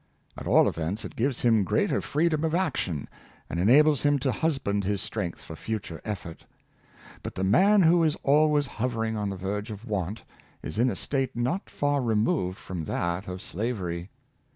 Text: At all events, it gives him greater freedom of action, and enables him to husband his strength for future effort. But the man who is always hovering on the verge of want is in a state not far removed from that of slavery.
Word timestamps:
At 0.35 0.47
all 0.47 0.67
events, 0.67 1.05
it 1.05 1.15
gives 1.15 1.41
him 1.41 1.63
greater 1.63 2.01
freedom 2.01 2.43
of 2.43 2.55
action, 2.55 3.07
and 3.51 3.59
enables 3.59 4.01
him 4.01 4.17
to 4.21 4.31
husband 4.31 4.83
his 4.83 4.99
strength 4.99 5.43
for 5.43 5.55
future 5.55 6.01
effort. 6.03 6.43
But 7.21 7.35
the 7.35 7.43
man 7.43 7.83
who 7.83 8.03
is 8.03 8.17
always 8.23 8.65
hovering 8.65 9.15
on 9.15 9.29
the 9.29 9.37
verge 9.37 9.69
of 9.69 9.85
want 9.85 10.23
is 10.63 10.79
in 10.79 10.89
a 10.89 10.95
state 10.95 11.35
not 11.35 11.69
far 11.69 12.01
removed 12.01 12.57
from 12.57 12.85
that 12.85 13.27
of 13.27 13.43
slavery. 13.43 14.09